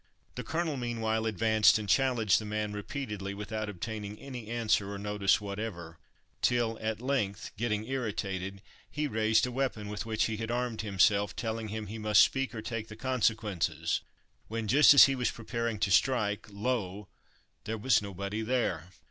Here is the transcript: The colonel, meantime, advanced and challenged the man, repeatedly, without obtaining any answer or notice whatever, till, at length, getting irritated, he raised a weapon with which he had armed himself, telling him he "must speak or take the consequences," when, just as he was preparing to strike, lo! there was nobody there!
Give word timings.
The 0.33 0.41
colonel, 0.43 0.77
meantime, 0.77 1.25
advanced 1.25 1.77
and 1.77 1.87
challenged 1.87 2.39
the 2.41 2.43
man, 2.45 2.73
repeatedly, 2.73 3.35
without 3.35 3.69
obtaining 3.69 4.17
any 4.17 4.47
answer 4.47 4.91
or 4.91 4.97
notice 4.97 5.39
whatever, 5.39 5.99
till, 6.41 6.79
at 6.81 7.03
length, 7.03 7.51
getting 7.55 7.85
irritated, 7.85 8.63
he 8.89 9.05
raised 9.05 9.45
a 9.45 9.51
weapon 9.51 9.89
with 9.89 10.03
which 10.07 10.23
he 10.23 10.37
had 10.37 10.49
armed 10.49 10.81
himself, 10.81 11.35
telling 11.35 11.67
him 11.67 11.85
he 11.85 11.99
"must 11.99 12.21
speak 12.23 12.55
or 12.55 12.63
take 12.63 12.87
the 12.87 12.95
consequences," 12.95 14.01
when, 14.47 14.67
just 14.67 14.91
as 14.95 15.03
he 15.03 15.13
was 15.13 15.29
preparing 15.29 15.77
to 15.77 15.91
strike, 15.91 16.47
lo! 16.49 17.07
there 17.65 17.77
was 17.77 18.01
nobody 18.01 18.41
there! 18.41 18.89